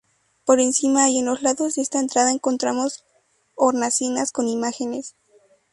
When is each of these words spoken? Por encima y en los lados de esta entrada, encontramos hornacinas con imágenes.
Por 0.45 0.59
encima 0.59 1.11
y 1.11 1.19
en 1.19 1.25
los 1.25 1.43
lados 1.43 1.75
de 1.75 1.83
esta 1.83 1.99
entrada, 1.99 2.31
encontramos 2.31 3.03
hornacinas 3.53 4.31
con 4.31 4.47
imágenes. 4.47 5.13